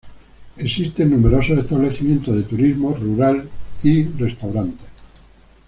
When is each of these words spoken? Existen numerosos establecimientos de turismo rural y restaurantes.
Existen 0.57 1.11
numerosos 1.11 1.59
establecimientos 1.59 2.35
de 2.35 2.41
turismo 2.41 2.91
rural 2.95 3.47
y 3.83 4.05
restaurantes. 4.05 4.87